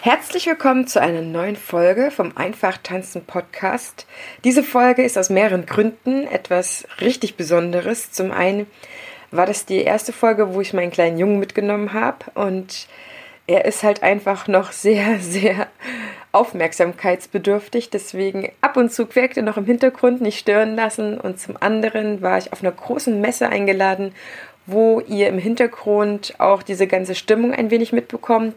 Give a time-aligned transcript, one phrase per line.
[0.00, 4.06] Herzlich willkommen zu einer neuen Folge vom Einfach Tanzen Podcast.
[4.44, 8.12] Diese Folge ist aus mehreren Gründen etwas richtig Besonderes.
[8.12, 8.68] Zum einen
[9.32, 12.86] war das die erste Folge, wo ich meinen kleinen Jungen mitgenommen habe und
[13.48, 15.66] er ist halt einfach noch sehr, sehr
[16.30, 17.90] aufmerksamkeitsbedürftig.
[17.90, 21.18] Deswegen ab und zu quäkt noch im Hintergrund, nicht stören lassen.
[21.18, 24.14] Und zum anderen war ich auf einer großen Messe eingeladen,
[24.64, 28.54] wo ihr im Hintergrund auch diese ganze Stimmung ein wenig mitbekommt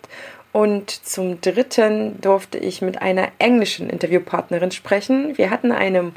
[0.52, 5.38] und zum Dritten durfte ich mit einer englischen Interviewpartnerin sprechen.
[5.38, 6.12] Wir hatten eine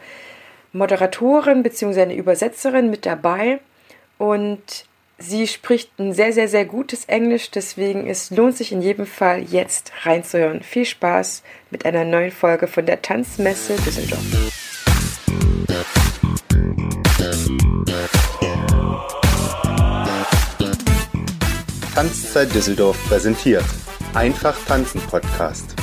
[0.72, 2.02] Moderatorin bzw.
[2.02, 3.60] eine Übersetzerin mit dabei
[4.18, 4.86] und
[5.18, 7.52] sie spricht ein sehr, sehr, sehr gutes Englisch.
[7.52, 10.62] Deswegen es lohnt sich in jedem Fall jetzt reinzuhören.
[10.62, 14.20] Viel Spaß mit einer neuen Folge von der Tanzmesse Düsseldorf.
[21.94, 23.64] Tanzzeit Düsseldorf präsentiert
[24.14, 25.74] Einfach tanzen Podcast.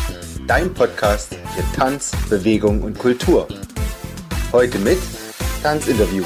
[0.48, 3.46] Dein Podcast für Tanz, Bewegung und Kultur.
[4.54, 5.00] Heute mit
[5.62, 6.24] Tanzinterview.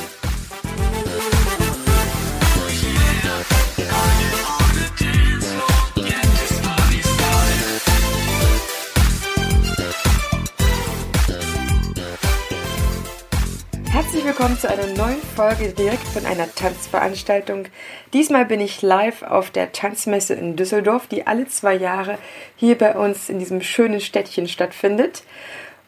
[14.56, 17.66] Willkommen zu einer neuen Folge direkt von einer Tanzveranstaltung.
[18.14, 22.17] Diesmal bin ich live auf der Tanzmesse in Düsseldorf, die alle zwei Jahre
[22.56, 25.23] hier bei uns in diesem schönen Städtchen stattfindet.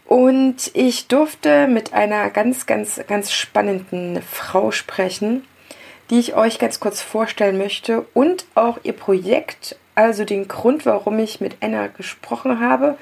[0.06, 5.45] Und ich durfte mit einer ganz, ganz, ganz spannenden Frau sprechen,
[6.10, 11.20] die ich euch ganz kurz vorstellen möchte und auch ihr Projekt, also den Grund, warum
[11.20, 12.98] ich mit Anna gesprochen habe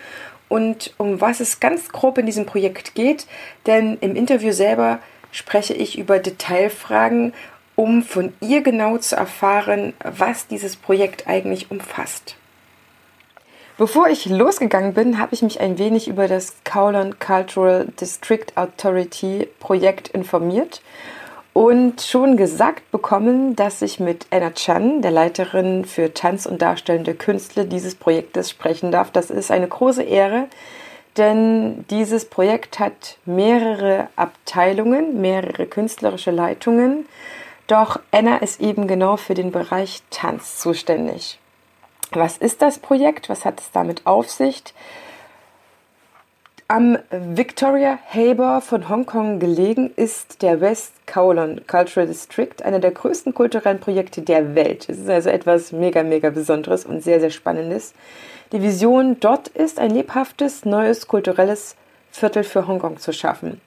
[0.47, 3.25] und um was es ganz grob in diesem Projekt geht,
[3.65, 4.99] denn im Interview selber
[5.35, 7.33] spreche ich über Detailfragen,
[7.75, 12.37] um von ihr genau zu erfahren, was dieses Projekt eigentlich umfasst.
[13.77, 19.49] Bevor ich losgegangen bin, habe ich mich ein wenig über das Kowloon Cultural District Authority
[19.59, 20.81] Projekt informiert
[21.51, 27.13] und schon gesagt bekommen, dass ich mit Anna Chan, der Leiterin für Tanz und darstellende
[27.13, 29.11] Künstler dieses Projektes, sprechen darf.
[29.11, 30.47] Das ist eine große Ehre,
[31.17, 37.07] denn dieses Projekt hat mehrere Abteilungen, mehrere künstlerische Leitungen.
[37.67, 41.39] Doch Anna ist eben genau für den Bereich Tanz zuständig.
[42.11, 43.29] Was ist das Projekt?
[43.29, 44.63] Was hat es damit auf sich?
[46.67, 53.35] Am Victoria Harbour von Hongkong gelegen ist der West Kowloon Cultural District, einer der größten
[53.35, 54.89] kulturellen Projekte der Welt.
[54.89, 57.93] Es ist also etwas mega, mega Besonderes und sehr, sehr Spannendes.
[58.51, 61.75] Die Vision dort ist, ein lebhaftes, neues kulturelles
[62.11, 63.59] Viertel für Hongkong zu schaffen.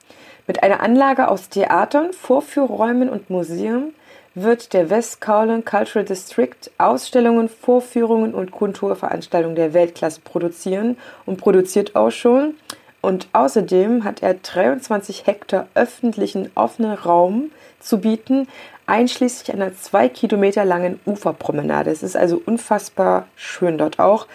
[0.47, 3.93] Mit einer Anlage aus Theatern, Vorführräumen und Museen
[4.35, 11.95] wird der West Kowloon Cultural District Ausstellungen, Vorführungen und Kulturveranstaltungen der Weltklasse produzieren und produziert
[11.95, 12.55] auch schon
[13.01, 18.47] und außerdem hat er 23 Hektar öffentlichen offenen Raum zu bieten,
[18.89, 21.91] einschließlich einer zwei Kilometer langen Uferpromenade.
[21.91, 24.27] Es ist also unfassbar schön dort auch.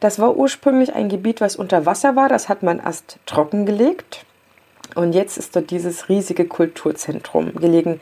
[0.00, 2.28] Das war ursprünglich ein Gebiet, was unter Wasser war.
[2.28, 4.24] Das hat man erst trockengelegt.
[4.94, 8.00] Und jetzt ist dort dieses riesige Kulturzentrum gelegen.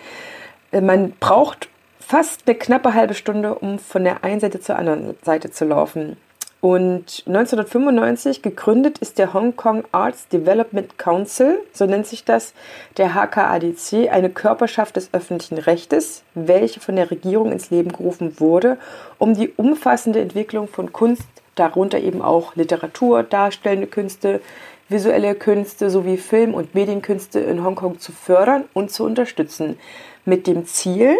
[0.72, 1.68] Äh, man braucht
[1.98, 6.16] fast eine knappe halbe Stunde, um von der einen Seite zur anderen Seite zu laufen.
[6.60, 12.54] Und 1995 gegründet ist der Hong Kong Arts Development Council, so nennt sich das,
[12.96, 18.78] der HKADC, eine Körperschaft des öffentlichen Rechtes, welche von der Regierung ins Leben gerufen wurde,
[19.18, 24.40] um die umfassende Entwicklung von Kunst, darunter eben auch Literatur, darstellende Künste,
[24.88, 29.78] visuelle Künste sowie Film- und Medienkünste in Hongkong zu fördern und zu unterstützen,
[30.24, 31.16] mit dem Ziel,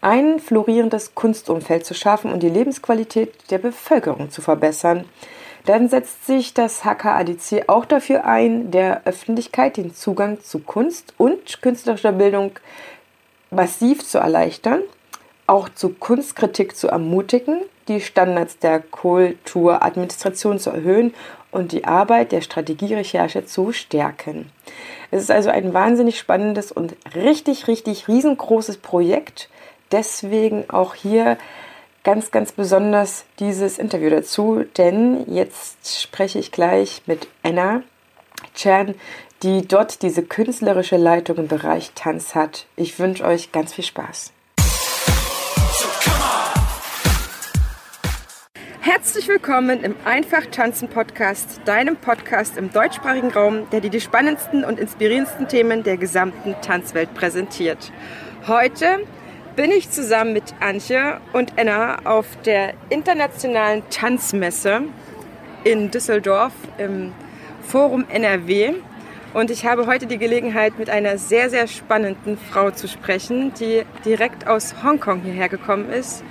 [0.00, 5.04] ein florierendes Kunstumfeld zu schaffen und die Lebensqualität der Bevölkerung zu verbessern.
[5.64, 11.60] Dann setzt sich das HKADC auch dafür ein, der Öffentlichkeit den Zugang zu Kunst und
[11.60, 12.52] künstlerischer Bildung
[13.50, 14.80] massiv zu erleichtern,
[15.46, 21.14] auch zu Kunstkritik zu ermutigen, die Standards der Kulturadministration zu erhöhen
[21.50, 24.50] und die Arbeit der Strategierecherche zu stärken.
[25.10, 29.48] Es ist also ein wahnsinnig spannendes und richtig, richtig riesengroßes Projekt,
[29.92, 31.38] deswegen auch hier
[32.04, 37.82] ganz, ganz besonders dieses Interview dazu, denn jetzt spreche ich gleich mit Anna
[38.54, 38.94] Chan,
[39.42, 42.66] die dort diese künstlerische Leitung im Bereich Tanz hat.
[42.76, 44.32] Ich wünsche euch ganz viel Spaß.
[48.80, 54.64] Herzlich willkommen im Einfach Tanzen Podcast, deinem Podcast im deutschsprachigen Raum, der dir die spannendsten
[54.64, 57.92] und inspirierendsten Themen der gesamten Tanzwelt präsentiert.
[58.46, 59.00] Heute
[59.58, 64.82] bin ich zusammen mit Antje und Anna auf der internationalen Tanzmesse
[65.64, 67.12] in Düsseldorf im
[67.66, 68.74] Forum NRW.
[69.34, 73.82] Und ich habe heute die Gelegenheit, mit einer sehr, sehr spannenden Frau zu sprechen, die
[74.04, 76.22] direkt aus Hongkong hierher gekommen ist,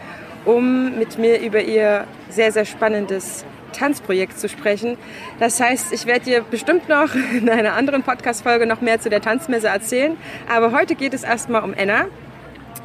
[0.45, 3.43] um mit mir über ihr sehr, sehr spannendes
[3.73, 4.97] Tanzprojekt zu sprechen.
[5.37, 9.19] Das heißt, ich werde dir bestimmt noch in einer anderen Podcast-Folge noch mehr zu der
[9.19, 10.15] Tanzmesse erzählen.
[10.49, 12.05] Aber heute geht es erstmal um Anna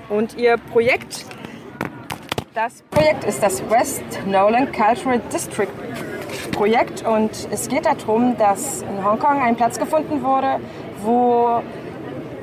[0.09, 1.27] und ihr Projekt.
[2.55, 5.69] Das Projekt ist das West Nolan Cultural District
[6.53, 10.61] Projekt und es geht darum, dass in Hongkong ein Platz gefunden wurde,
[11.03, 11.63] wo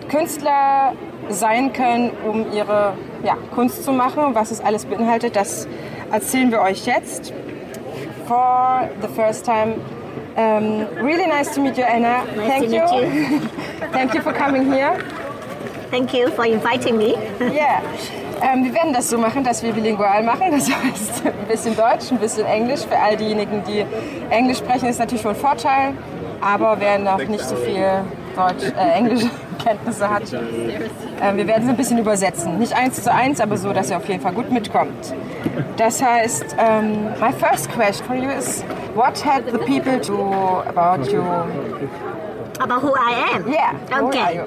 [0.10, 0.94] Künstler
[1.30, 2.94] sein können, um ihre
[3.24, 4.34] ja, Kunst zu machen.
[4.34, 5.68] Was es alles beinhaltet, das
[6.12, 7.34] erzählen wir euch jetzt.
[8.28, 9.76] For the first time,
[10.36, 12.24] um, really nice to meet you, Anna.
[12.36, 12.82] Nice Thank you.
[12.82, 13.42] you.
[13.92, 14.98] Thank you for coming here.
[15.92, 17.16] Thank you for inviting me.
[17.40, 17.82] Ja,
[18.42, 20.52] ähm, wir werden das so machen, dass wir bilingual machen.
[20.52, 22.82] Das heißt, ein bisschen Deutsch, ein bisschen Englisch.
[22.82, 23.86] Für all diejenigen, die
[24.30, 25.94] Englisch sprechen, ist natürlich schon ein Vorteil.
[26.42, 27.86] Aber wer noch nicht so viel
[28.36, 32.60] Deutsch, äh, Englischkenntnisse hat, äh, wir werden es ein bisschen übersetzen.
[32.60, 35.14] Nicht eins zu eins, aber so, dass ihr auf jeden Fall gut mitkommt.
[35.78, 38.64] Das heißt, ähm, my first question for you is,
[38.96, 41.24] what had the people to about you?
[42.60, 43.48] About who I am?
[43.48, 44.40] Yeah, Okay.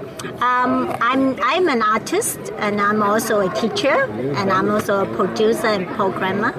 [0.43, 4.05] Um, I'm I'm an artist and I'm also a teacher
[4.38, 6.53] and I'm also a producer and programmer.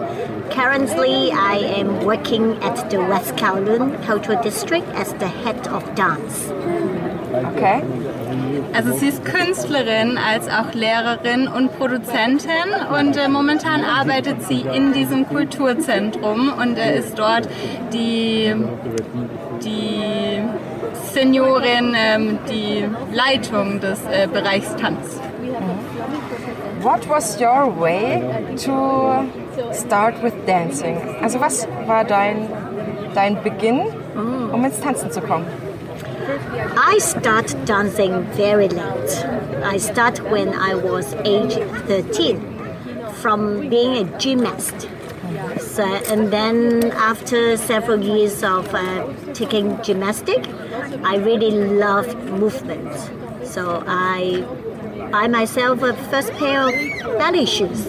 [0.50, 6.50] Currently, I am working at the West Kowloon Cultural District as the head of dance.
[7.54, 7.84] Okay.
[8.74, 14.94] Also sie ist Künstlerin als auch Lehrerin und Produzentin und äh, momentan arbeitet sie in
[14.94, 17.48] diesem Kulturzentrum und äh, ist dort
[17.94, 18.56] die,
[19.64, 20.42] die
[21.14, 25.20] Seniorin, ähm, die Leitung des äh, Bereichs Tanz.
[26.82, 28.22] What was your way
[28.66, 29.26] to
[29.74, 30.98] start with dancing?
[31.22, 32.50] Also was war dein,
[33.14, 33.82] dein Beginn,
[34.16, 35.46] um ins Tanzen zu kommen?
[36.76, 39.26] I start dancing very late.
[39.64, 42.42] I start when I was age 13
[43.22, 44.88] from being a gymnast.
[45.60, 50.48] So, and then after several years of uh, taking gymnastic,
[51.04, 52.94] I really loved movement.
[53.46, 54.46] So I
[55.12, 56.74] buy myself a first pair of
[57.18, 57.86] ballet shoes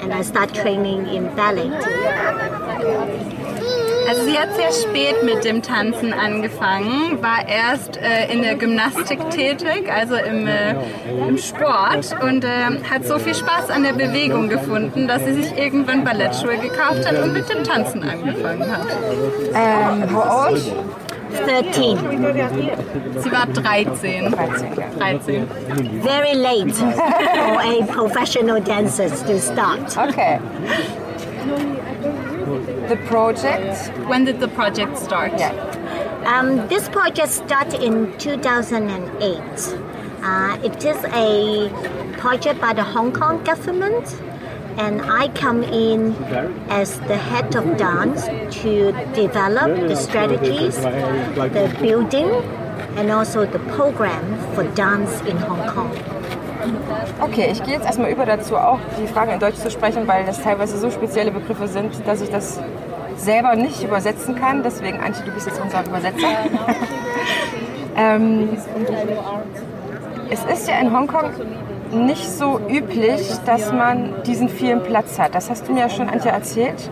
[0.00, 1.70] and I start training in ballet.
[4.08, 9.30] Also sie hat sehr spät mit dem Tanzen angefangen, war erst äh, in der Gymnastik
[9.30, 10.74] tätig, also im, äh,
[11.28, 12.48] im Sport und äh,
[12.90, 17.22] hat so viel Spaß an der Bewegung gefunden, dass sie sich irgendwann Ballettschuhe gekauft hat
[17.22, 18.86] und mit dem Tanzen angefangen hat.
[19.54, 20.62] Ähm, how old?
[21.44, 21.98] 13.
[23.18, 24.30] Sie war 13.
[24.32, 24.84] 13, ja.
[24.98, 25.48] 13.
[26.02, 29.96] Very late for a professional dancer to start.
[29.96, 30.38] Okay.
[32.88, 35.32] The project, When did the project start?
[35.38, 35.52] yeah.
[36.24, 39.40] Um, this project started in 2008.
[40.22, 41.68] Uh, it is a
[42.18, 44.14] project by the Hong Kong government,
[44.76, 46.14] and I come in
[46.68, 48.26] as the head of dance
[48.62, 52.30] to develop the strategies, the building,
[52.96, 54.24] and also the program
[54.54, 55.90] for dance in Hong Kong.
[57.20, 60.24] Okay, ich gehe jetzt erstmal über dazu, auch die Fragen in Deutsch zu sprechen, weil
[60.26, 62.58] das teilweise so spezielle Begriffe sind, dass ich das
[63.16, 64.62] selber nicht übersetzen kann.
[64.62, 66.28] Deswegen, Antje, du bist jetzt unser Übersetzer.
[67.96, 68.48] ähm,
[70.30, 71.30] es ist ja in Hongkong
[71.92, 75.34] nicht so üblich, dass man diesen vielen Platz hat.
[75.34, 76.90] Das hast du mir ja schon, Antje, erzählt.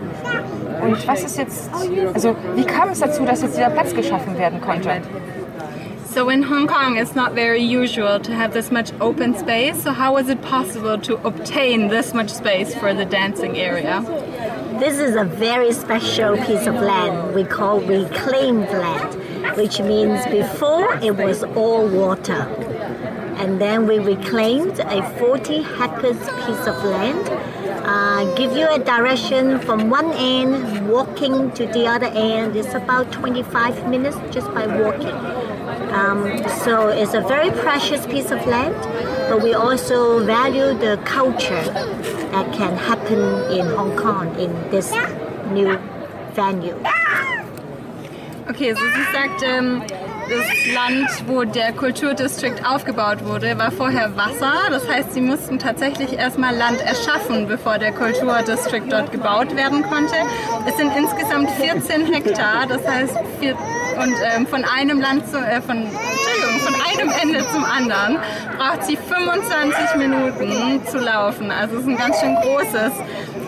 [0.81, 1.69] Und was ist jetzt,
[2.13, 5.01] also wie kam es dazu, dass jetzt dieser Platz geschaffen werden konnte?
[6.13, 9.83] So in Hong Kong, it's not very usual to have this much open space.
[9.83, 14.01] So how was it possible to obtain this much space for the dancing area?
[14.79, 20.99] This is a very special piece of land we call reclaimed land, which means before
[21.01, 22.41] it was all water.
[23.37, 27.29] And then we reclaimed a 40 hectares piece of land,
[27.85, 32.57] uh, give you a direction from one end, walking to the other end.
[32.57, 35.15] It's about 25 minutes just by walking.
[35.95, 38.75] Um, so it's a very precious piece of land,
[39.29, 41.63] but we also value the culture
[42.31, 43.19] that can happen
[43.51, 44.91] in Hong Kong in this
[45.51, 45.77] new
[46.33, 46.75] venue.
[48.47, 49.81] Okay, so sie sagt, ähm,
[50.29, 54.53] das Land, wo der Kulturdistrikt aufgebaut wurde, war vorher Wasser.
[54.69, 60.15] Das heißt, sie mussten tatsächlich erstmal Land erschaffen, bevor der Kulturdistrikt dort gebaut werden konnte.
[60.67, 63.55] Es sind insgesamt 14 Hektar, das heißt, vier,
[63.97, 68.17] und ähm, von einem Land zu, äh, von, Entschuldigung, von einem Ende zum anderen
[68.57, 71.51] braucht sie 25 Minuten zu laufen.
[71.51, 72.91] Also es ist ein ganz schön großes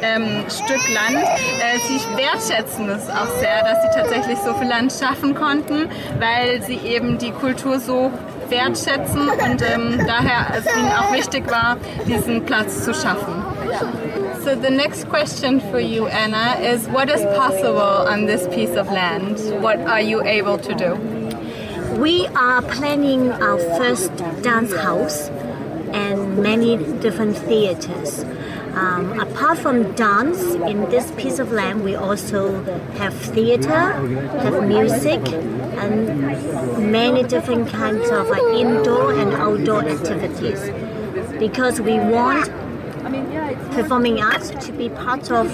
[0.02, 1.24] ähm, Stück Land.
[1.24, 5.90] Äh, sie wertschätzen es auch sehr, dass sie tatsächlich so viel Land schaffen konnten,
[6.20, 8.12] weil sie eben die Kultur so
[8.50, 11.78] wertschätzen und ähm, daher es ihnen auch wichtig war,
[12.08, 13.44] diesen Platz zu schaffen.
[14.48, 18.88] So the next question for you, Anna, is what is possible on this piece of
[18.88, 19.40] land?
[19.62, 20.96] What are you able to do?
[22.00, 25.28] We are planning our first dance house
[25.92, 28.24] and many different theaters.
[28.74, 32.64] Um, apart from dance, in this piece of land, we also
[33.00, 33.92] have theater,
[34.40, 40.70] have music, and many different kinds of uh, indoor and outdoor activities.
[41.38, 42.50] Because we want
[43.78, 45.48] performing arts to be part of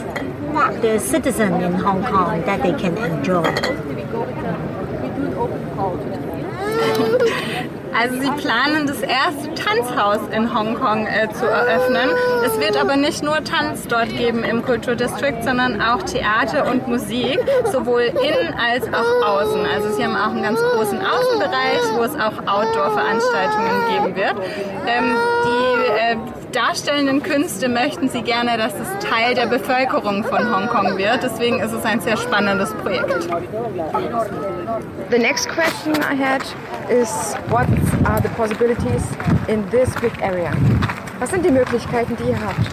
[0.82, 3.44] the citizen in Hong Kong that they can enjoy.
[7.96, 12.10] Also sie planen das erste Tanzhaus in Hongkong äh, zu eröffnen.
[12.44, 17.38] Es wird aber nicht nur Tanz dort geben im Kulturdistrikt, sondern auch Theater und Musik,
[17.72, 19.64] sowohl innen als auch außen.
[19.68, 24.38] Also sie haben auch einen ganz großen Außenbereich, wo es auch Outdoor-Veranstaltungen geben wird.
[24.88, 25.16] Ähm,
[25.46, 26.18] die äh,
[26.54, 31.24] darstellenden Künste möchten sie gerne, dass es Teil der Bevölkerung von Hongkong wird.
[31.24, 33.28] Deswegen ist es ein sehr spannendes Projekt.
[35.10, 36.44] The next question I had
[36.90, 37.68] is what
[38.06, 39.04] are the possibilities
[39.48, 40.52] in this big area?
[41.20, 42.68] Was sind die Möglichkeiten, die ihr habt?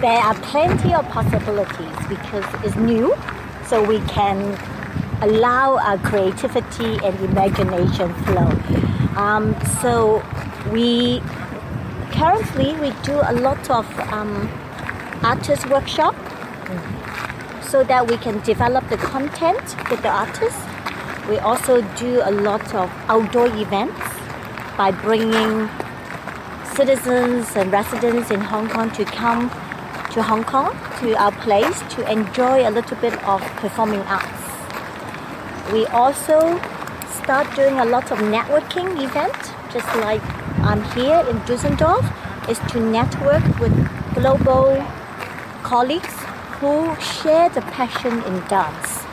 [0.00, 3.14] There are plenty of possibilities because it's new,
[3.68, 4.56] so we can
[5.22, 8.50] allow our creativity and imagination flow.
[9.16, 10.22] Um, so
[10.72, 11.22] we
[12.12, 14.48] currently we do a lot of um,
[15.22, 16.14] artist workshop
[17.62, 20.62] so that we can develop the content with the artists.
[21.28, 24.00] We also do a lot of outdoor events
[24.76, 25.68] by bringing
[26.74, 29.50] citizens and residents in Hong Kong to come
[30.12, 34.46] to Hong Kong, to our place, to enjoy a little bit of performing arts.
[35.72, 36.60] We also
[37.22, 40.22] start doing a lot of networking events, just like
[40.66, 42.04] I'm here in Düsseldorf,
[42.50, 43.72] is to network with
[44.14, 44.84] global
[45.62, 46.12] colleagues
[46.58, 49.04] who share the passion in dance.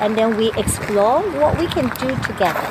[0.00, 2.66] And then we explore what we can do together.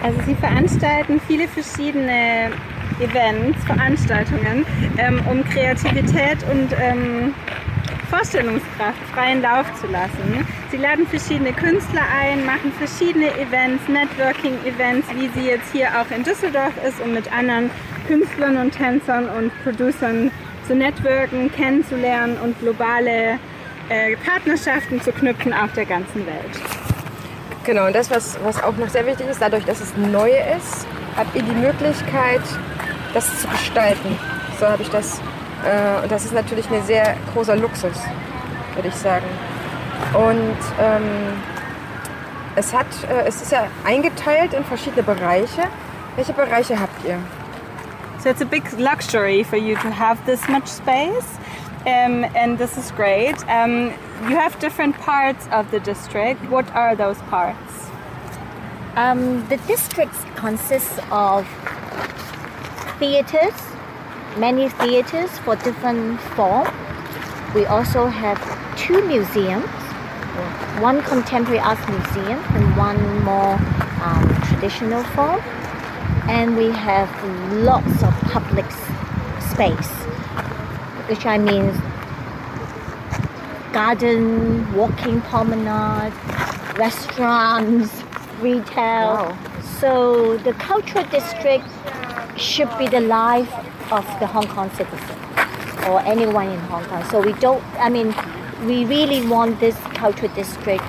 [0.00, 2.52] Also sie veranstalten viele verschiedene
[3.00, 4.64] Events, Veranstaltungen,
[4.96, 7.34] ähm, um Kreativität und ähm,
[8.08, 10.46] Vorstellungskraft freien Lauf zu lassen.
[10.72, 16.24] Sie laden verschiedene Künstler ein, machen verschiedene Events, Networking-Events, wie sie jetzt hier auch in
[16.24, 17.70] Düsseldorf ist, um mit anderen
[18.06, 20.30] Künstlern und Tänzern und Producern
[20.66, 23.38] zu networken, kennenzulernen und globale
[23.90, 26.58] äh, Partnerschaften zu knüpfen auf der ganzen Welt.
[27.64, 30.86] Genau, und das, was, was auch noch sehr wichtig ist, dadurch, dass es neu ist,
[31.18, 32.40] habt ihr die Möglichkeit,
[33.12, 34.18] das zu gestalten.
[34.58, 35.20] So habe ich das.
[35.66, 38.00] Äh, und das ist natürlich ein sehr großer Luxus,
[38.74, 39.26] würde ich sagen.
[40.14, 41.42] Und ähm,
[42.56, 45.68] es, hat, äh, es ist ja eingeteilt in verschiedene Bereiche.
[46.16, 47.18] Welche Bereiche habt ihr?
[48.22, 51.38] So it's a big luxury for you to have this much space.
[51.84, 53.34] Um, and this is great.
[53.48, 53.92] Um,
[54.28, 56.40] you have different parts of the district.
[56.48, 57.90] What are those parts?
[58.94, 61.44] Um, the district consists of
[63.00, 63.54] theaters,
[64.36, 66.68] many theaters for different form.
[67.54, 68.38] We also have
[68.76, 69.66] two museums,
[70.80, 73.54] one contemporary arts museum and one more
[74.02, 75.40] um, traditional form.
[76.28, 77.08] And we have
[77.52, 78.66] lots of public
[79.50, 79.90] space,
[81.08, 81.72] which I mean
[83.72, 86.12] garden, walking promenade,
[86.78, 88.02] restaurants,
[88.40, 89.14] retail.
[89.14, 89.38] Wow.
[89.80, 91.64] So the cultural district
[92.36, 93.52] should be the life
[93.90, 95.16] of the Hong Kong citizen
[95.88, 97.04] or anyone in Hong Kong.
[97.10, 98.14] So we don't, I mean,
[98.64, 100.84] we really want this cultural district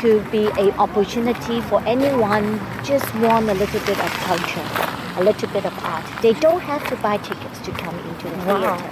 [0.00, 5.48] to be an opportunity for anyone just want a little bit of culture, a little
[5.50, 6.04] bit of art.
[6.22, 8.76] They don't have to buy tickets to come into the Wow.
[8.76, 8.90] theater.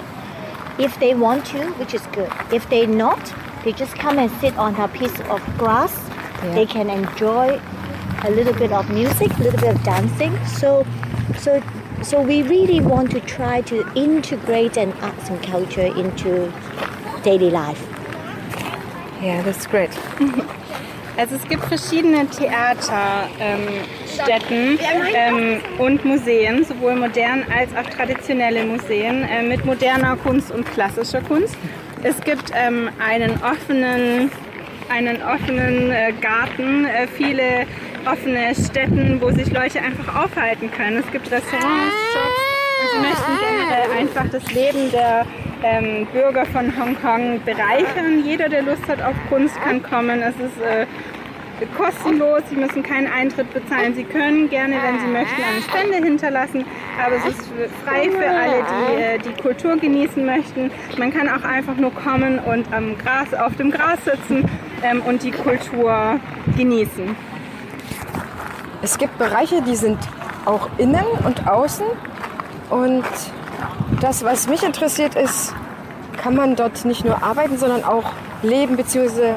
[0.77, 2.31] If they want to, which is good.
[2.51, 3.33] If they not,
[3.63, 5.93] they just come and sit on a piece of grass.
[6.43, 6.53] Yeah.
[6.53, 7.59] They can enjoy
[8.23, 10.37] a little bit of music, a little bit of dancing.
[10.45, 10.85] So,
[11.39, 11.63] so,
[12.03, 16.51] so we really want to try to integrate an arts and culture into
[17.27, 17.81] daily life.
[19.21, 19.91] Yeah, that's great.
[21.19, 24.77] Also es gibt verschiedene Theaterstätten
[25.15, 31.21] ähm, und Museen, sowohl modern als auch traditionelle Museen äh, mit moderner Kunst und klassischer
[31.21, 31.57] Kunst.
[32.03, 34.29] Es gibt ähm, einen offenen,
[34.89, 37.65] einen offenen äh, Garten, äh, viele
[38.05, 40.97] offene Stätten, wo sich Leute einfach aufhalten können.
[40.97, 42.41] Es gibt Restaurants, Shops
[42.79, 45.25] und sie möchten generell einfach das Leben der
[45.63, 48.23] ähm, Bürger von Hongkong bereichern.
[48.23, 50.21] Jeder, der Lust hat auf Kunst, kann kommen.
[50.21, 50.85] Es ist äh,
[51.77, 53.95] kostenlos, Sie müssen keinen Eintritt bezahlen.
[53.95, 56.65] Sie können gerne, wenn Sie möchten, eine Spende hinterlassen,
[57.03, 57.49] aber es ist
[57.83, 60.71] frei für alle, die äh, die Kultur genießen möchten.
[60.97, 64.49] Man kann auch einfach nur kommen und am Gras, auf dem Gras sitzen
[64.83, 66.19] ähm, und die Kultur
[66.55, 67.15] genießen.
[68.81, 69.97] Es gibt Bereiche, die sind
[70.45, 71.85] auch innen und außen.
[72.69, 73.03] Und
[73.99, 75.53] das, was mich interessiert, ist,
[76.17, 78.11] kann man dort nicht nur arbeiten, sondern auch
[78.43, 79.35] leben bzw.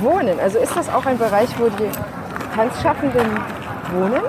[0.00, 0.38] wohnen.
[0.40, 1.90] Also ist das auch ein Bereich, wo die
[2.54, 3.26] Tanzschaffenden
[3.92, 4.22] wohnen?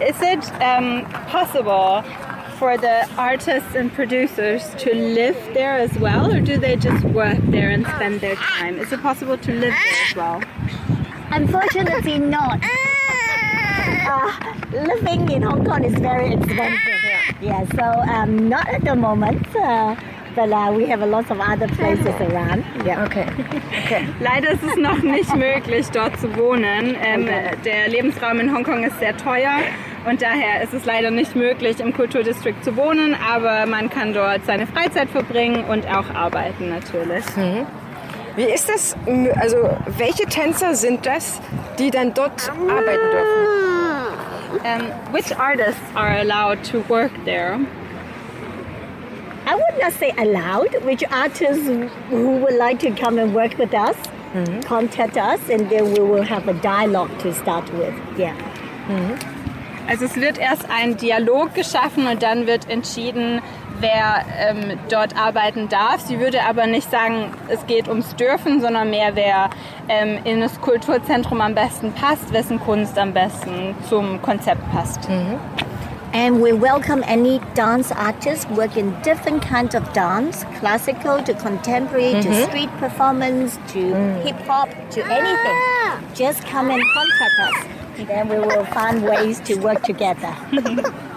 [0.00, 2.02] Is it um, possible
[2.58, 7.38] for the artists and producers to live there as well, or do they just work
[7.50, 8.78] there and spend their time?
[8.78, 10.42] Is it possible to live there as well?
[11.30, 12.60] Unfortunately, not.
[14.06, 14.30] Uh,
[14.72, 17.03] living in Hong Kong is very expensive.
[17.40, 19.46] Yeah, so um, not at the moment.
[19.54, 19.96] Uh,
[20.34, 22.64] but uh, we have a lot of other places around.
[22.84, 23.04] Yeah.
[23.04, 23.26] Okay.
[24.20, 26.96] Leider ist es noch nicht möglich, dort zu wohnen.
[27.00, 27.28] Ähm,
[27.64, 29.60] der Lebensraum in Hongkong ist sehr teuer
[30.06, 34.44] und daher ist es leider nicht möglich, im Kulturdistrikt zu wohnen, aber man kann dort
[34.44, 37.24] seine Freizeit verbringen und auch arbeiten natürlich.
[38.36, 38.96] Wie ist das?
[39.40, 41.40] Also welche Tänzer sind das,
[41.78, 43.73] die dann dort arbeiten dürfen?
[44.64, 47.54] Um, which artists are allowed to work there?
[49.46, 51.66] I would not say allowed, which artists
[52.08, 53.96] who would like to come and work with us
[54.64, 57.94] contact us and then we will have a dialogue to start with.
[58.18, 58.34] Yeah.
[59.88, 63.40] Also es wird erst ein Dialog geschaffen und dann wird entschieden,
[63.80, 66.00] wer ähm, dort arbeiten darf.
[66.00, 69.50] Sie würde aber nicht sagen, es geht ums Dürfen, sondern mehr, wer
[69.88, 75.08] ähm, in das Kulturzentrum am besten passt, wessen Kunst am besten zum Konzept passt.
[76.12, 82.32] And we welcome any dance artists working different kinds of dance, classical to contemporary to
[82.44, 85.60] street performance to hip hop to anything.
[86.14, 88.06] Just come and contact us.
[88.06, 90.32] Then we will find ways to work together.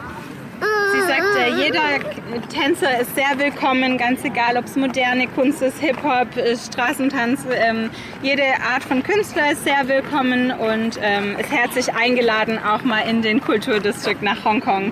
[0.98, 5.78] Sie sagt, äh, jeder Tänzer ist sehr willkommen, ganz egal, ob es moderne Kunst ist,
[5.80, 7.42] Hip-Hop, äh, Straßentanz.
[7.54, 7.92] Ähm,
[8.24, 8.42] jede
[8.74, 13.42] Art von Künstler ist sehr willkommen und ähm, ist herzlich eingeladen, auch mal in den
[13.42, 14.92] Kulturdistrikt nach Hongkong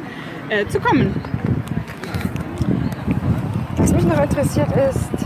[0.50, 1.16] äh, zu kommen.
[3.78, 5.26] Was mich noch interessiert ist,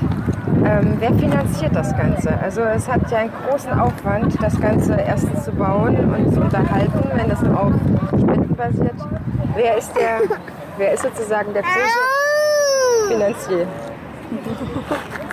[0.65, 2.39] ähm, wer finanziert das Ganze?
[2.39, 7.03] Also es hat ja einen großen Aufwand, das Ganze erst zu bauen und zu unterhalten,
[7.15, 7.73] wenn es auf
[8.17, 8.95] Spenden basiert.
[9.55, 10.21] Wer ist der,
[10.79, 13.67] wer ist sozusagen der große Finanzier?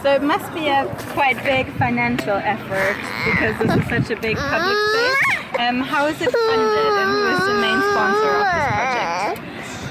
[0.02, 4.36] So it must be a quite big financial effort because this is such a big
[4.36, 5.58] public space.
[5.58, 9.40] Um, how is it funded and who is the main sponsor of this project?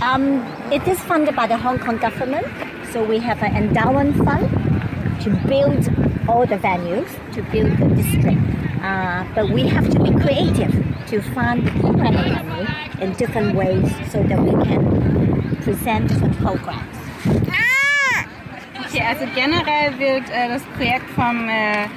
[0.02, 0.24] Um,
[0.72, 2.48] it is funded by the Hong Kong government.
[2.92, 4.50] So we have an endowment fund
[5.22, 5.88] to build
[6.28, 8.42] all the venues, to build the district.
[8.82, 10.74] Uh, but we have to be creative
[11.08, 12.68] to find the programming
[13.02, 16.98] in different ways so that we can present different programs.
[18.86, 21.88] Okay, also generell wird äh, das Projekt vom äh,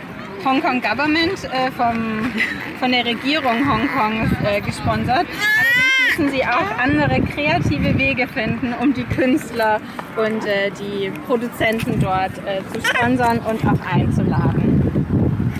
[0.44, 2.32] Hong Kong Government, äh, vom,
[2.80, 5.26] von der Regierung Hongkongs äh, gesponsert.
[5.26, 9.80] Allerdings müssen sie auch andere kreative Wege finden, um die Künstler
[10.16, 15.52] und äh, die Produzenten dort äh, zu sponsern und auch einzuladen.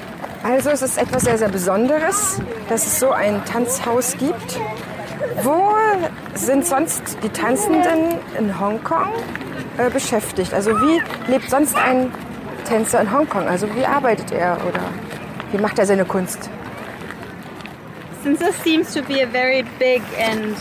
[0.43, 4.61] Also es ist etwas sehr, sehr Besonderes, dass es so ein Tanzhaus gibt.
[5.43, 5.73] Wo
[6.35, 9.13] sind sonst die Tanzenden in Hongkong
[9.79, 10.53] äh, beschäftigt?
[10.53, 11.01] Also wie
[11.31, 12.13] lebt sonst ein
[12.65, 13.49] Tänzer in Hongkong?
[13.49, 14.81] Also wie arbeitet er oder
[15.53, 16.51] wie macht er seine Kunst?
[18.23, 20.57] Since this seems to be a very big and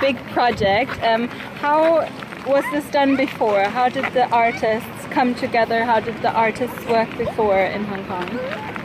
[0.00, 1.28] big project, um,
[1.60, 2.02] how
[2.46, 3.64] was this done before?
[3.64, 5.84] How did the artists come together?
[5.84, 8.79] How did the artists work before in Hong Kong?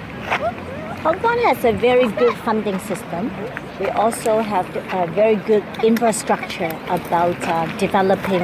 [1.05, 3.31] Hong Kong has a very good funding system.
[3.79, 8.43] We also have a very good infrastructure about uh, developing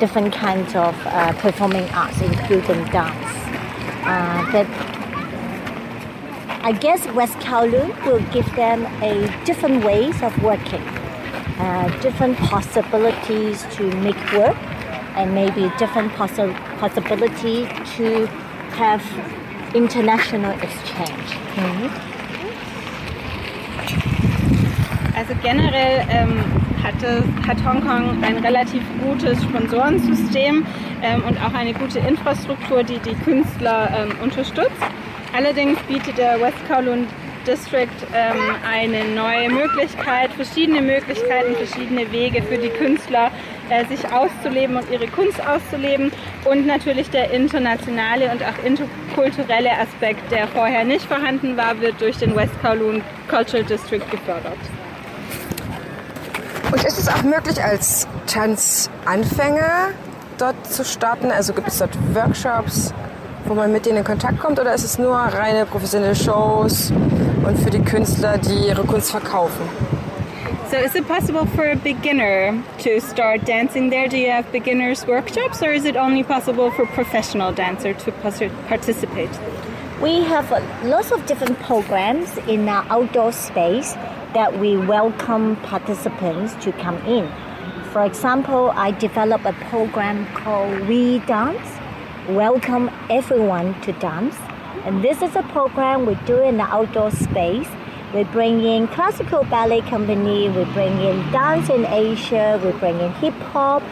[0.00, 3.32] different kinds of uh, performing arts, including dance.
[4.06, 4.66] Uh, but
[6.64, 10.80] I guess West Kowloon will give them a different ways of working,
[11.60, 14.56] uh, different possibilities to make work,
[15.14, 18.24] and maybe different possi- possibility to
[18.80, 19.04] have
[19.74, 21.41] international exchange.
[25.14, 26.40] Also generell ähm,
[26.82, 30.66] hatte, hat Hongkong ein relativ gutes Sponsorensystem
[31.02, 34.70] ähm, und auch eine gute Infrastruktur, die die Künstler ähm, unterstützt.
[35.36, 37.06] Allerdings bietet der West Kowloon
[37.46, 38.36] District ähm,
[38.68, 43.30] eine neue Möglichkeit, verschiedene Möglichkeiten, verschiedene Wege für die Künstler,
[43.70, 46.12] äh, sich auszuleben und ihre Kunst auszuleben.
[46.44, 52.16] Und natürlich der internationale und auch interkulturelle Aspekt, der vorher nicht vorhanden war, wird durch
[52.18, 54.58] den West Kowloon Cultural District gefördert.
[56.72, 59.90] Und ist es auch möglich, als Tanzanfänger
[60.38, 61.30] dort zu starten?
[61.30, 62.94] Also gibt es dort Workshops,
[63.52, 64.58] wo man mit denen in Kontakt kommt?
[64.58, 66.90] Oder ist es nur reine professionelle Shows
[67.46, 69.68] und für die Künstler, die ihre Kunst verkaufen?
[70.70, 74.08] So is it possible for a beginner to start dancing there?
[74.08, 78.10] Do you have beginners workshops or is it only possible for professional dancer to
[78.68, 79.28] participate?
[80.00, 80.50] We have
[80.84, 83.92] lots of different programs in our outdoor space
[84.32, 87.28] that we welcome participants to come in.
[87.92, 91.81] For example, I developed a program called We Dance,
[92.28, 94.36] welcome everyone to dance.
[94.84, 97.68] And this is a program we do in the outdoor space.
[98.14, 103.12] We bring in classical ballet company, we bring in dance in Asia, we bring in
[103.14, 103.82] hip hop.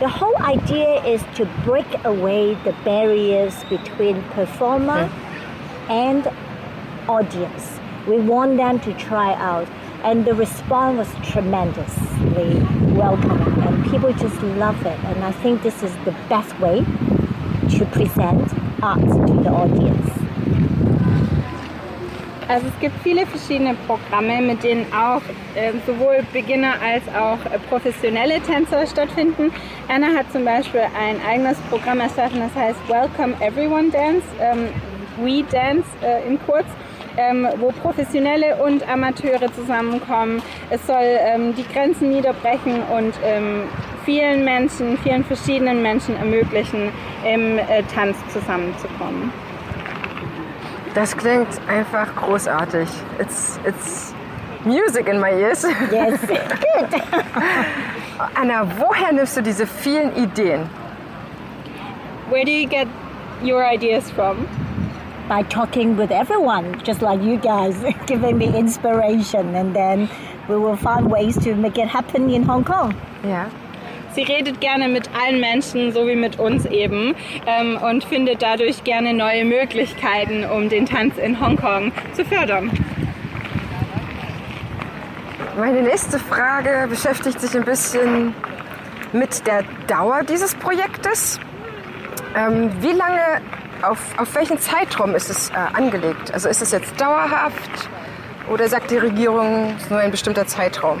[0.00, 5.08] The whole idea is to break away the barriers between performer
[5.88, 6.26] and
[7.08, 7.78] audience.
[8.08, 9.68] We want them to try out
[10.02, 12.54] and the response was tremendously
[12.94, 16.84] welcoming and people just love it and i think this is the best way
[17.86, 20.10] to present art to the audience
[22.48, 25.20] Also es gibt viele verschiedene Programme, mit denen auch
[25.56, 29.52] äh, sowohl Beginner als auch äh, professionelle Tänzer stattfinden.
[29.88, 34.68] Anna hat zum Beispiel ein eigenes Programm erschaffen, das heißt Welcome Everyone Dance, ähm,
[35.20, 36.66] We Dance äh, in kurz
[37.16, 40.42] ähm, wo Professionelle und Amateure zusammenkommen.
[40.70, 43.62] Es soll ähm, die Grenzen niederbrechen und ähm,
[44.06, 46.92] vielen Menschen, vielen verschiedenen Menschen ermöglichen,
[47.24, 49.30] im äh, Tanz zusammenzukommen.
[50.94, 52.88] Das klingt einfach großartig.
[53.18, 54.14] It's, it's
[54.64, 55.66] music in my ears.
[55.92, 57.02] Yes, good.
[58.34, 60.70] Anna, woher nimmst du diese vielen Ideen?
[62.30, 62.88] Where do you get
[63.42, 64.46] your ideas from?
[65.28, 70.08] by talking with everyone, just like you guys, giving me inspiration, and then
[70.48, 72.94] we will find ways to make it happen in Hong Kong.
[73.24, 73.50] Ja.
[74.16, 77.14] Sie redet gerne mit allen Menschen, so wie mit uns eben,
[77.46, 82.70] ähm, und findet dadurch gerne neue Möglichkeiten, um den Tanz in Hongkong zu fördern.
[85.58, 88.34] Meine nächste Frage beschäftigt sich ein bisschen
[89.12, 91.38] mit der Dauer dieses Projektes.
[92.34, 93.42] Ähm, wie lange
[93.82, 96.32] auf, auf welchen Zeitraum ist es äh, angelegt?
[96.32, 97.90] Also ist es jetzt dauerhaft
[98.48, 101.00] oder sagt die Regierung es ist nur ein bestimmter Zeitraum?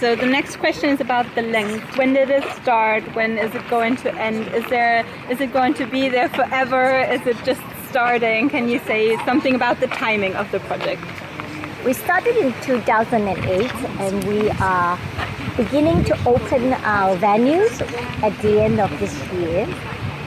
[0.00, 1.98] So the next question is about the length.
[1.98, 3.04] When did it start?
[3.14, 4.48] When is it going to end?
[4.54, 7.00] Is there is it going to be there forever?
[7.00, 7.60] Is it just
[7.90, 8.48] starting?
[8.48, 11.02] Can you say something about the timing of the project?
[11.84, 14.98] We started in 2008 and we are
[15.58, 17.82] beginning to open our venues
[18.22, 19.68] at the end of this year.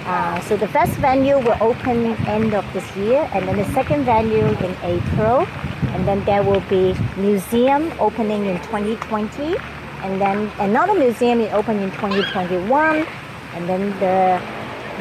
[0.05, 4.03] Uh, so the first venue will open end of this year, and then the second
[4.03, 5.47] venue in April,
[5.93, 9.55] and then there will be museum opening in 2020,
[10.01, 13.07] and then another museum is open in 2021,
[13.53, 14.41] and then the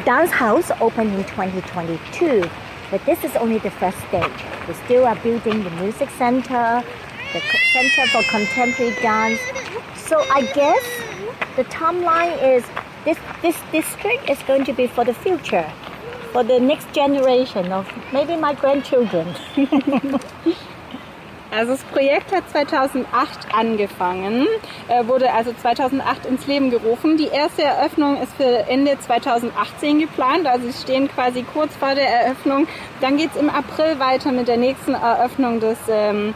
[0.05, 2.49] dance house open in 2022.
[2.89, 4.31] But this is only the first stage.
[4.69, 6.81] We still are building the music center,
[7.33, 7.41] the
[7.73, 9.39] center for contemporary dance.
[9.97, 10.85] So I guess
[11.57, 12.63] the timeline is
[13.05, 15.69] this, this district is going to be for the future,
[16.31, 19.27] for the next generation of maybe my grandchildren.
[21.55, 23.05] Also das Projekt hat 2008
[23.55, 24.47] angefangen,
[24.87, 27.15] äh, wurde also 2008 ins Leben gerufen.
[27.15, 32.09] Die erste Eröffnung ist für Ende 2018 geplant, also sie stehen quasi kurz vor der
[32.09, 32.67] Eröffnung.
[33.01, 36.33] Dann geht es im April weiter mit der nächsten Eröffnung des, ähm,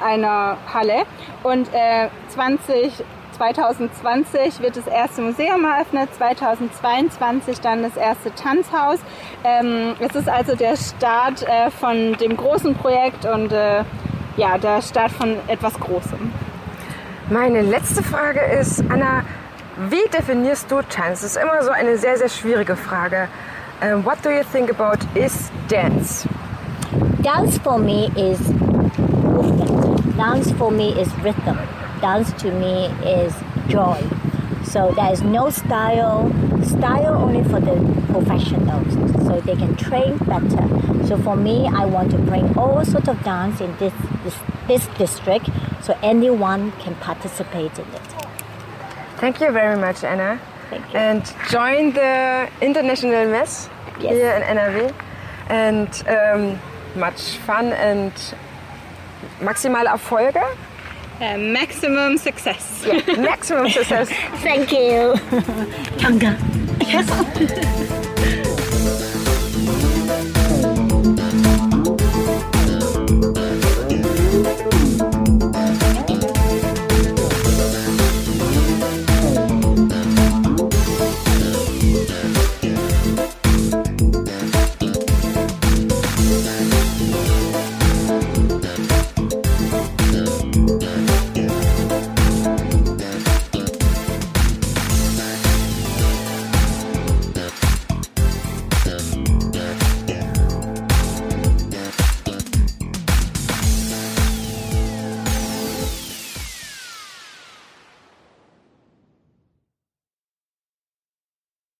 [0.00, 1.02] einer Halle
[1.42, 2.92] und äh, 20
[3.38, 8.98] 2020 wird das erste Museum eröffnet, 2022 dann das erste Tanzhaus.
[9.44, 13.84] Ähm, es ist also der Start äh, von dem großen Projekt und äh,
[14.36, 16.32] ja, der Start von etwas Großem.
[17.30, 19.22] Meine letzte Frage ist, Anna,
[19.88, 21.20] wie definierst du Tanz?
[21.20, 23.28] Das ist immer so eine sehr, sehr schwierige Frage.
[23.80, 26.26] Uh, what do you think about is dance?
[27.22, 30.16] Dance for me is movement.
[30.16, 31.56] Dance for me is rhythm.
[32.00, 33.34] Dance to me is
[33.68, 34.02] joy.
[34.64, 36.30] So there is no style,
[36.62, 37.76] style only for the
[38.12, 38.92] professionals,
[39.26, 41.06] so they can train better.
[41.06, 44.34] So for me, I want to bring all sorts of dance in this, this,
[44.66, 45.48] this district,
[45.82, 48.08] so anyone can participate in it.
[49.16, 50.38] Thank you very much, Anna.
[50.70, 50.98] Thank you.
[50.98, 54.12] And join the International Mess Yes.
[54.12, 54.94] here in NRW.
[55.48, 56.60] And um,
[57.00, 58.12] much fun and
[59.40, 60.56] maximal Erfolge.
[61.20, 62.84] Uh, maximum success.
[62.86, 64.08] Yeah, maximum success.
[64.40, 65.14] Thank you.
[65.98, 66.38] Tonga.
[66.80, 67.94] Yes.